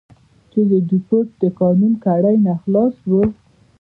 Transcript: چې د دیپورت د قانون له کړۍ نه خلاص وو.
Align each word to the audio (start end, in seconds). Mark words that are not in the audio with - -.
چې 0.51 0.59
د 0.71 0.73
دیپورت 0.89 1.29
د 1.41 1.43
قانون 1.59 1.93
له 1.97 2.01
کړۍ 2.03 2.35
نه 2.45 2.53
خلاص 2.61 2.95
وو. 3.09 3.23